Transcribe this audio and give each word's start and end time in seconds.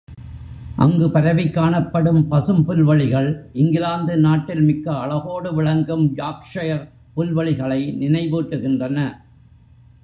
அங்குப் 0.75 1.13
பரவிக் 1.13 1.53
காணப்படும் 1.53 2.27
பசும் 2.27 2.65
புல்வெளிகள், 2.65 3.49
இங்கிலாந்து 3.53 4.17
நாட்டில் 4.17 4.61
மிக்க 4.61 4.93
அழகோடு 4.93 5.53
விளங்கும், 5.53 6.15
யார்க்ஷைர் 6.15 6.87
புல்வெளிகளை 7.15 7.79
நினைவூட்டுகின்றன. 7.99 8.99